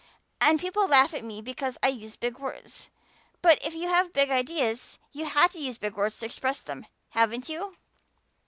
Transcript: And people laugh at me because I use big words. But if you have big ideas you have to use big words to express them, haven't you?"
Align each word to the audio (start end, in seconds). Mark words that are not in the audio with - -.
And 0.39 0.59
people 0.59 0.87
laugh 0.87 1.13
at 1.13 1.23
me 1.23 1.43
because 1.43 1.77
I 1.83 1.89
use 1.89 2.15
big 2.15 2.39
words. 2.39 2.89
But 3.43 3.63
if 3.63 3.75
you 3.75 3.87
have 3.89 4.13
big 4.13 4.31
ideas 4.31 4.97
you 5.11 5.25
have 5.25 5.51
to 5.51 5.59
use 5.59 5.77
big 5.77 5.95
words 5.95 6.17
to 6.21 6.25
express 6.25 6.63
them, 6.63 6.87
haven't 7.09 7.49
you?" 7.49 7.75